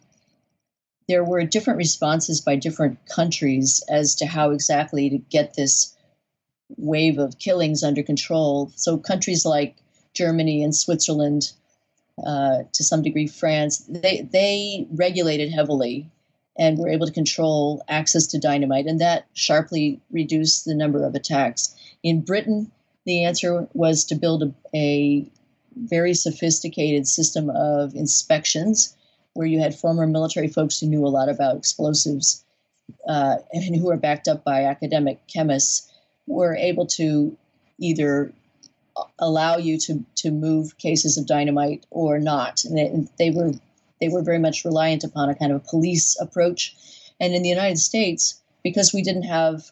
[1.09, 5.97] there were different responses by different countries as to how exactly to get this
[6.77, 8.71] wave of killings under control.
[8.75, 9.75] So, countries like
[10.13, 11.51] Germany and Switzerland,
[12.23, 16.11] uh, to some degree France, they, they regulated heavily
[16.59, 21.15] and were able to control access to dynamite, and that sharply reduced the number of
[21.15, 21.73] attacks.
[22.03, 22.71] In Britain,
[23.05, 25.25] the answer was to build a, a
[25.75, 28.95] very sophisticated system of inspections
[29.33, 32.43] where you had former military folks who knew a lot about explosives
[33.07, 35.91] uh, and who were backed up by academic chemists
[36.27, 37.37] were able to
[37.79, 38.33] either
[39.17, 42.63] allow you to, to move cases of dynamite or not.
[42.65, 43.53] And they, they were
[43.99, 46.75] they were very much reliant upon a kind of a police approach.
[47.19, 49.71] And in the United States, because we didn't have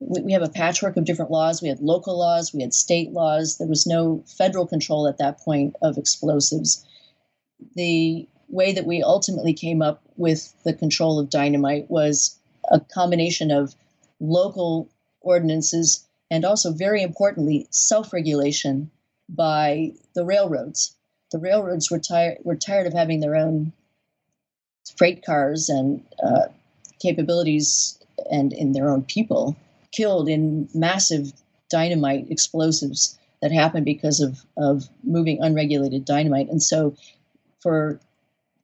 [0.00, 1.62] we, have a patchwork of different laws.
[1.62, 3.56] We had local laws, we had state laws.
[3.56, 6.84] There was no federal control at that point of explosives.
[7.74, 12.38] The way that we ultimately came up with the control of dynamite was
[12.70, 13.74] a combination of
[14.20, 14.88] local
[15.20, 18.90] ordinances and also, very importantly, self regulation
[19.28, 20.96] by the railroads
[21.34, 23.72] the railroads were tired were tired of having their own
[24.96, 26.46] freight cars and uh,
[27.00, 27.98] capabilities
[28.30, 29.56] and in their own people
[29.90, 31.32] killed in massive
[31.70, 36.48] dynamite explosives that happened because of, of moving unregulated dynamite.
[36.48, 36.94] And so
[37.60, 37.98] for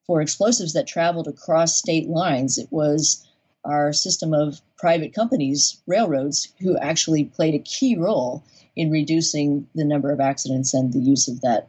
[0.07, 3.27] for explosives that traveled across state lines, it was
[3.65, 8.43] our system of private companies, railroads, who actually played a key role
[8.77, 11.69] in reducing the number of accidents and the use of that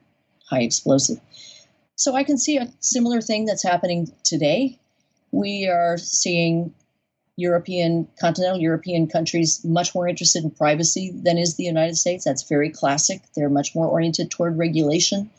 [0.50, 1.20] high explosive.
[1.96, 4.80] So I can see a similar thing that's happening today.
[5.32, 6.74] We are seeing
[7.38, 12.24] European, continental European countries much more interested in privacy than is the United States.
[12.24, 13.22] That's very classic.
[13.36, 15.30] They're much more oriented toward regulation.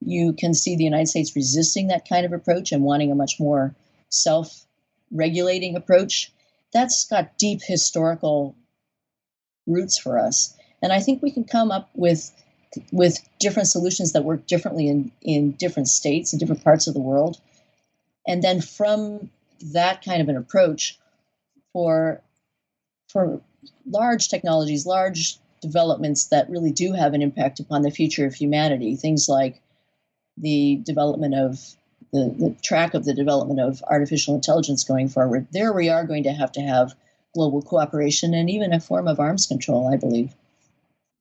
[0.00, 3.38] You can see the United States resisting that kind of approach and wanting a much
[3.38, 3.74] more
[4.08, 4.64] self
[5.10, 6.32] regulating approach.
[6.72, 8.54] That's got deep historical
[9.66, 10.56] roots for us.
[10.82, 12.32] And I think we can come up with
[12.92, 17.00] with different solutions that work differently in, in different states and different parts of the
[17.00, 17.40] world.
[18.28, 19.28] And then from
[19.72, 20.98] that kind of an approach
[21.72, 22.22] for
[23.08, 23.40] for
[23.86, 28.96] large technologies, large developments that really do have an impact upon the future of humanity,
[28.96, 29.60] things like
[30.40, 31.58] the development of
[32.12, 36.24] the, the track of the development of artificial intelligence going forward, there we are going
[36.24, 36.94] to have to have
[37.34, 40.34] global cooperation and even a form of arms control, I believe.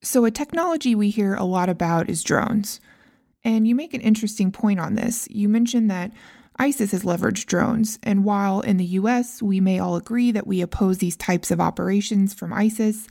[0.02, 2.80] So, a technology we hear a lot about is drones.
[3.44, 5.28] And you make an interesting point on this.
[5.30, 6.12] You mentioned that
[6.58, 10.62] ISIS has leveraged drones, and while in the US we may all agree that we
[10.62, 13.08] oppose these types of operations from ISIS,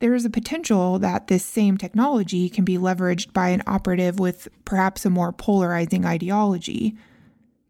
[0.00, 4.48] there is a potential that this same technology can be leveraged by an operative with
[4.64, 6.96] perhaps a more polarizing ideology.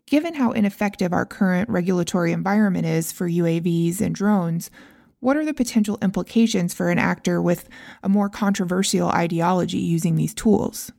[0.07, 4.70] Given how ineffective our current regulatory environment is for UAVs and drones,
[5.20, 7.68] what are the potential implications for an actor with
[8.03, 10.93] a more controversial ideology using these tools?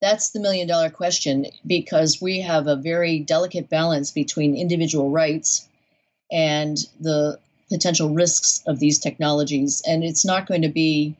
[0.00, 5.68] That's the million dollar question because we have a very delicate balance between individual rights
[6.30, 7.38] and the
[7.72, 11.16] potential risks of these technologies, and it's not going to be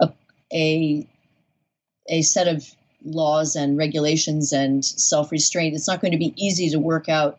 [0.00, 0.08] a
[0.52, 1.06] a,
[2.08, 2.64] a set of
[3.04, 5.74] laws and regulations and self restraint.
[5.74, 7.38] It's not going to be easy to work out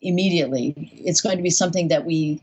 [0.00, 0.74] immediately.
[1.04, 2.40] It's going to be something that we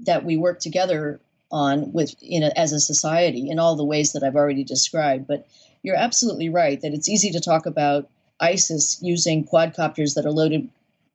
[0.00, 4.12] that we work together on with in a, as a society in all the ways
[4.12, 5.26] that I've already described.
[5.26, 5.48] But
[5.82, 8.08] you're absolutely right that it's easy to talk about
[8.40, 10.68] ISIS using quadcopters that are loaded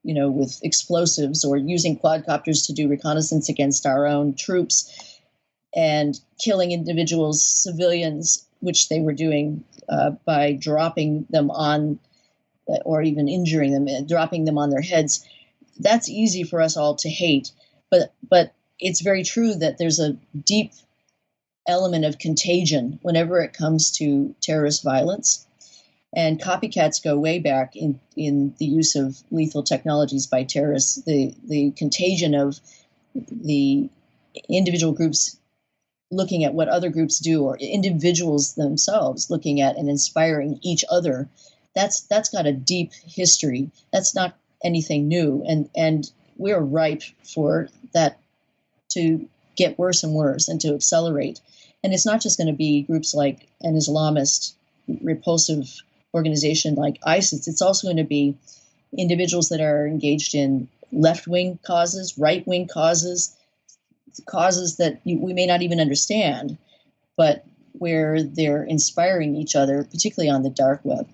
[0.03, 5.19] you know, with explosives or using quadcopters to do reconnaissance against our own troops
[5.75, 11.99] and killing individuals, civilians, which they were doing uh, by dropping them on
[12.85, 15.25] or even injuring them, uh, dropping them on their heads.
[15.79, 17.51] That's easy for us all to hate,
[17.89, 20.71] but but it's very true that there's a deep
[21.67, 25.45] element of contagion whenever it comes to terrorist violence
[26.15, 31.03] and copycats go way back in, in the use of lethal technologies by terrorists.
[31.03, 32.59] The, the contagion of
[33.13, 33.89] the
[34.49, 35.37] individual groups
[36.11, 41.27] looking at what other groups do or individuals themselves looking at and inspiring each other
[41.73, 43.71] that's that's got a deep history.
[43.91, 45.43] That's not anything new.
[45.47, 48.19] And and we're ripe for that
[48.89, 51.41] to get worse and worse and to accelerate.
[51.83, 54.53] And it's not just going to be groups like an islamist
[55.01, 55.81] repulsive
[56.13, 58.37] organization like ISIS, it's also going to be
[58.97, 63.35] individuals that are engaged in left wing causes, right wing causes,
[64.25, 66.57] causes that we may not even understand,
[67.17, 71.07] but where they're inspiring each other, particularly on the dark web.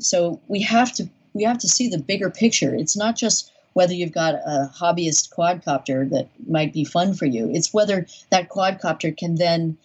[0.00, 2.74] So we have to we have to see the bigger picture.
[2.74, 7.48] It's not just whether you've got a hobbyist quadcopter that might be fun for you.
[7.52, 9.78] It's whether that quadcopter can then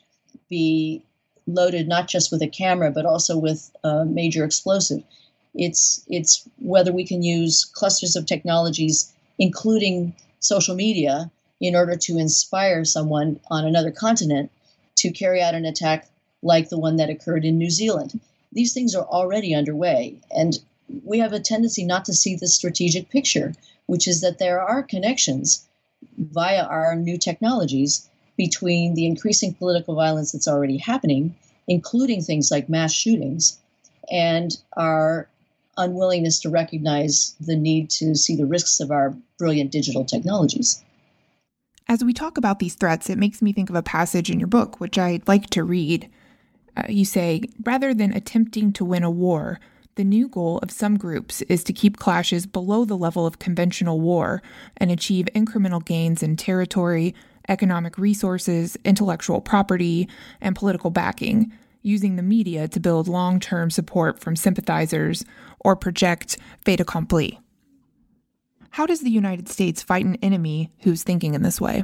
[0.50, 1.04] be
[1.48, 5.04] loaded not just with a camera but also with a major explosive.
[5.54, 11.32] It's it's whether we can use clusters of technologies, including social media,
[11.62, 14.52] in order to inspire someone on another continent
[14.98, 16.10] to carry out an attack
[16.42, 18.20] like the one that occurred in New Zealand.
[18.52, 20.60] These things are already underway, and
[21.04, 23.54] we have a tendency not to see the strategic picture,
[23.86, 25.66] which is that there are connections
[26.18, 31.36] via our new technologies between the increasing political violence that's already happening,
[31.68, 33.58] including things like mass shootings,
[34.12, 35.28] and our
[35.78, 40.84] unwillingness to recognize the need to see the risks of our brilliant digital technologies.
[41.88, 44.48] As we talk about these threats, it makes me think of a passage in your
[44.48, 46.10] book, which I'd like to read.
[46.76, 49.60] Uh, you say, rather than attempting to win a war,
[49.96, 54.02] the new goal of some groups is to keep clashes below the level of conventional
[54.02, 54.42] war
[54.78, 57.16] and achieve incremental gains in territory,
[57.48, 60.08] economic resources, intellectual property,
[60.42, 65.24] and political backing, using the media to build long term support from sympathizers
[65.60, 67.40] or project fait accompli.
[68.72, 71.84] How does the United States fight an enemy who's thinking in this way?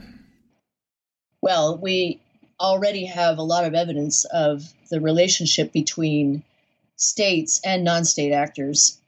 [1.42, 2.22] Well, we
[2.60, 6.44] already have a lot of evidence of the relationship between
[6.96, 9.00] states and non state actors.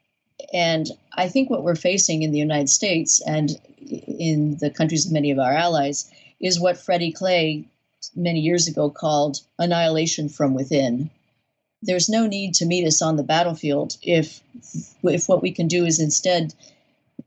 [0.52, 3.50] And I think what we're facing in the United States and
[3.86, 7.66] in the countries of many of our allies is what Fred Iklé
[8.14, 11.10] many years ago called annihilation from within.
[11.82, 14.40] There's no need to meet us on the battlefield if
[15.02, 16.54] if what we can do is instead,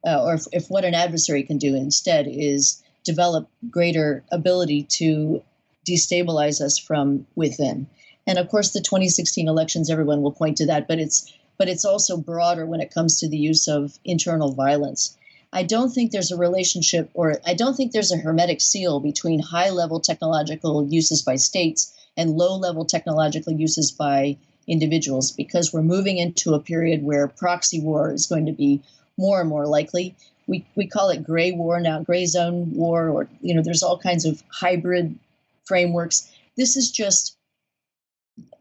[0.05, 5.41] uh, or if, if what an adversary can do instead is develop greater ability to
[5.88, 7.88] destabilize us from within.
[8.28, 11.86] And of course, the 2016 elections, everyone will point to that, but it's but it's
[11.86, 15.18] also broader when it comes to the use of internal violence.
[15.54, 19.39] I don't think there's a relationship, or I don't think there's a hermetic seal between
[19.39, 24.38] high level technological uses by states and low level technological uses by
[24.68, 28.82] individuals because we're moving into a period where proxy war is going to be
[29.18, 30.16] more and more likely.
[30.48, 33.98] We, we call it gray war now, gray zone war, or, you know, there's all
[33.98, 35.18] kinds of hybrid
[35.66, 36.30] frameworks.
[36.58, 37.38] This is just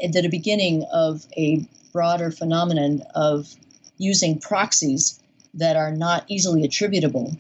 [0.01, 3.55] the beginning of a broader phenomenon of
[3.99, 5.21] using proxies
[5.57, 7.37] that are not easily attributable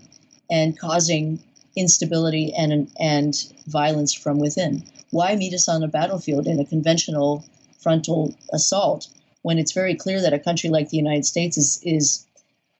[0.50, 1.38] and causing
[1.76, 4.82] instability and, and violence from within.
[5.10, 7.44] Why meet us on a battlefield in a conventional
[7.80, 9.08] frontal assault
[9.42, 12.26] when it's very clear that a country like the United States is, is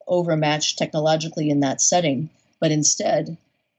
[0.09, 2.29] overmatched technologically in that setting,
[2.61, 3.37] but instead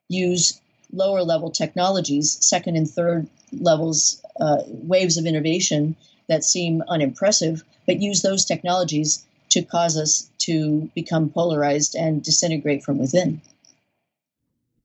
[0.07, 0.61] use
[0.93, 5.95] lower level technologies, second and third levels, uh, waves of innovation
[6.29, 12.83] that seem unimpressive, but use those technologies to cause us to become polarized and disintegrate
[12.83, 13.41] from within.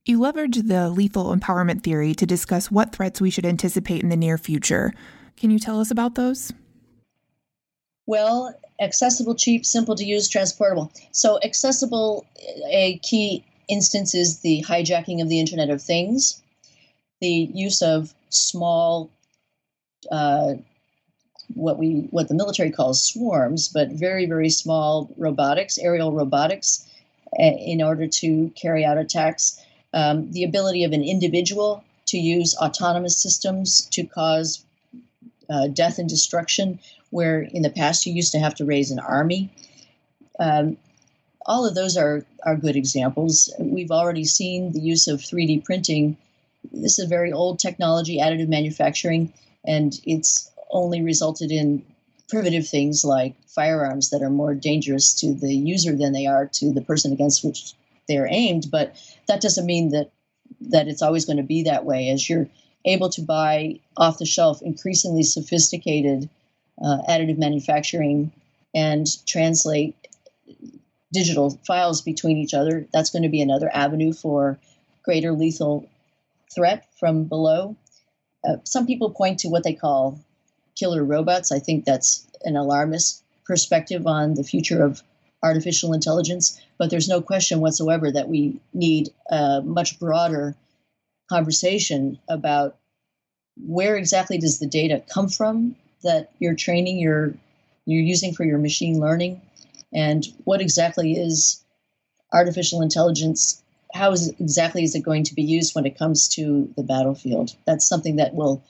[0.05, 4.17] You leverage the lethal empowerment theory to discuss what threats we should anticipate in the
[4.17, 4.93] near future.
[5.37, 6.53] Can you tell us about those?
[8.07, 10.93] Well, accessible, cheap, simple to use, transportable.
[11.13, 12.27] So, accessible,
[12.69, 16.43] a key instance is the hijacking of the Internet of Things,
[17.21, 19.09] the use of small
[20.11, 20.55] uh,
[21.55, 26.87] what we what the military calls swarms, but very very small robotics, aerial robotics,
[27.39, 29.61] in order to carry out attacks.
[29.95, 34.65] Um, the ability of an individual to use autonomous systems to cause
[35.51, 36.79] uh, death and destruction,
[37.11, 39.51] where in the past you used to have to raise an army.
[40.39, 40.77] Um,
[41.45, 43.53] all of those are, are good examples.
[43.59, 46.17] We've already seen the use of 3D printing.
[46.73, 49.33] This is a very old technology, additive manufacturing,
[49.65, 51.85] and it's only resulted in
[52.29, 56.73] primitive things like firearms that are more dangerous to the user than they are to
[56.73, 57.75] the person against which
[58.09, 58.71] they're aimed.
[58.71, 58.97] But
[59.29, 60.11] that doesn't mean that
[60.61, 62.09] that it's always going to be that way.
[62.09, 62.49] As you're
[62.85, 66.29] able to buy off the shelf increasingly sophisticated
[66.83, 68.33] uh, additive manufacturing
[68.75, 69.95] and translate
[71.13, 74.59] digital files between each other, that's going to be another avenue for
[75.05, 75.89] greater lethal
[76.55, 77.77] threat from below.
[78.49, 80.19] Uh, some people point to what they call
[80.83, 81.53] killer robots.
[81.53, 85.01] I think that's an alarmist perspective on the future of
[85.41, 90.57] artificial intelligence, but there's no question whatsoever that we need a much broader
[91.29, 92.77] conversation about
[93.65, 97.33] where exactly does the data come from that you're training your
[97.87, 99.41] you're using for your machine learning
[99.93, 101.63] and what exactly is
[102.33, 103.63] artificial intelligence
[103.95, 107.55] how is exactly is it going to be used when it comes to the battlefield
[107.67, 108.63] that's something that will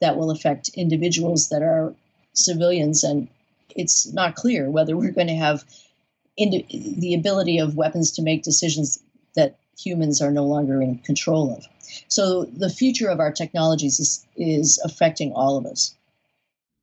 [0.00, 1.94] that will affect individuals that are
[2.32, 3.04] civilians.
[3.04, 3.28] And
[3.74, 5.64] it's not clear whether we're going to have
[6.36, 8.98] indi- the ability of weapons to make decisions
[9.34, 11.66] that humans are no longer in control of.
[12.08, 15.94] So the future of our technologies is, is affecting all of us.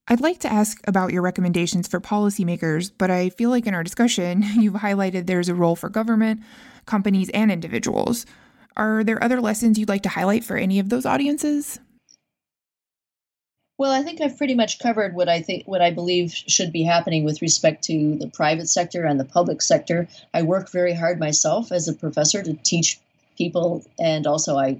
[0.08, 3.84] I'd like to ask about your recommendations for policymakers, but I feel like in our
[3.84, 6.42] discussion, you've highlighted there's a role for government,
[6.86, 8.26] companies, and individuals.
[8.76, 11.80] Are there other lessons you'd like to highlight for any of those audiences?
[13.78, 16.84] Well, I think I've pretty much covered what I think what I believe should be
[16.84, 20.08] happening with respect to the private sector and the public sector.
[20.34, 23.00] I work very hard myself as a professor to teach
[23.36, 24.80] people and also I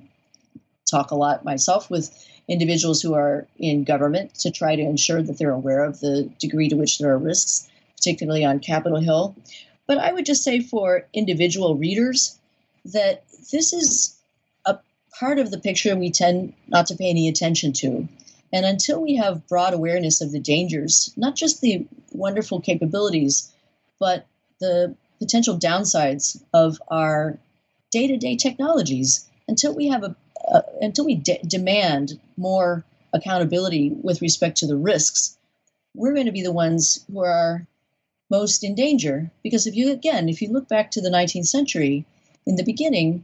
[0.86, 2.12] talk a lot myself with
[2.48, 6.70] individuals who are in government to try to ensure that they're aware of the degree
[6.70, 9.36] to which there are risks, particularly on Capitol Hill.
[9.88, 12.38] But I would just say for individual readers
[12.86, 14.16] that this is
[14.66, 14.78] a
[15.18, 18.08] part of the picture we tend not to pay any attention to.
[18.54, 23.52] And until we have broad awareness of the dangers, not just the wonderful capabilities,
[24.00, 24.28] but
[24.60, 27.40] the potential downsides of our
[27.92, 30.16] day to day technologies, until we have a,
[30.48, 35.36] uh, until we de- demand more accountability with respect to the risks,
[35.96, 37.66] we're going to be the ones who are
[38.30, 39.32] most in danger.
[39.42, 42.06] Because if you, again, if you look back to the 19th century,
[42.46, 43.24] in the beginning,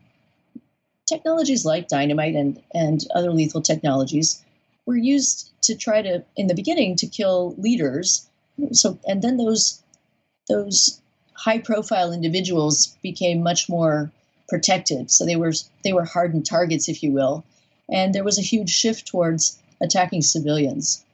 [1.08, 4.44] technologies like dynamite and, and other lethal technologies
[4.90, 8.28] were used to try to, in the beginning, to kill leaders.
[8.72, 9.84] So, and then those
[10.48, 11.00] those
[11.36, 14.12] high profile individuals became much more
[14.48, 15.12] protected.
[15.12, 17.46] So they were they were hardened targets, if you will,
[17.88, 21.06] and there was a huge shift towards attacking civilians.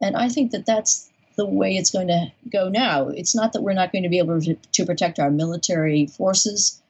[0.00, 3.06] And I think that that's the way it's going to go now.
[3.06, 6.82] It's not that we're not going to be able to, to protect our military forces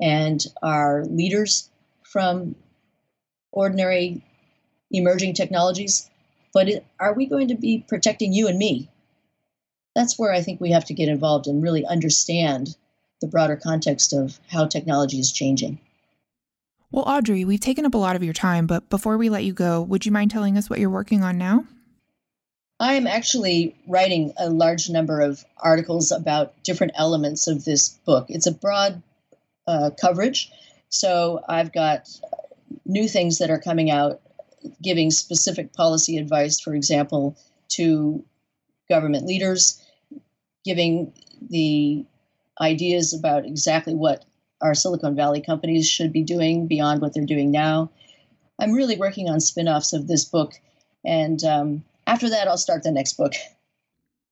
[0.00, 1.68] and our leaders
[2.04, 2.54] from
[3.50, 4.22] ordinary
[4.92, 6.08] emerging technologies,
[6.52, 8.90] but it, are we going to be protecting you and me?
[9.94, 12.76] That's where I think we have to get involved and really understand
[13.20, 15.78] the broader context of how technology is changing.
[16.90, 19.54] Well, Audrey, we've taken up a lot of your time, but before we let you
[19.54, 21.64] go, would you mind telling us what you're working on now?
[22.78, 28.26] I am actually writing a large number of articles about different elements of this book.
[28.28, 29.02] It's a broad
[29.66, 30.50] uh, coverage,
[30.88, 32.10] so I've got
[32.84, 34.20] new things that are coming out
[34.82, 37.36] giving specific policy advice, for example,
[37.70, 38.24] to
[38.88, 39.82] government leaders,
[40.64, 41.12] giving
[41.50, 42.04] the
[42.60, 44.24] ideas about exactly what
[44.60, 47.90] our Silicon Valley companies should be doing beyond what they're doing now.
[48.60, 50.52] I'm really working on spin offs of this book,
[51.04, 53.32] and um, after that, I'll start the next book.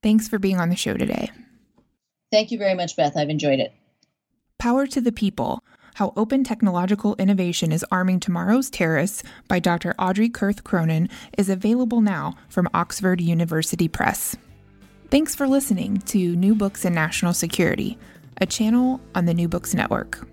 [0.03, 1.31] Thanks for being on the show today.
[2.31, 3.17] Thank you very much, Beth.
[3.17, 3.73] I've enjoyed it.
[4.59, 5.60] Power to the People
[6.01, 9.95] How Open Technological Innovation is Arming Tomorrow's Terrorists by Dr.
[9.99, 14.35] Audrey Kurth Cronin is available now from Oxford University Press.
[15.11, 17.99] Thanks for listening to New Books in National Security,
[18.39, 20.27] a channel on the New Books Network.